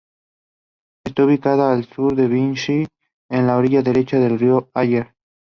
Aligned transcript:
Está 1.05 1.25
ubicada 1.25 1.69
a 1.69 1.75
al 1.75 1.85
sur 1.85 2.15
de 2.15 2.27
Vichy, 2.27 2.87
en 3.29 3.45
la 3.45 3.55
orilla 3.57 3.83
derecha 3.83 4.17
del 4.17 4.39
río 4.39 4.71
Allier. 4.73 5.13